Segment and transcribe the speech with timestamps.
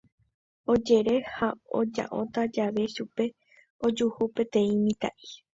[0.73, 1.49] Ojere ha
[1.79, 3.25] oja'óta jave chupe
[3.85, 5.29] ojuhu peteĩ mitã'i.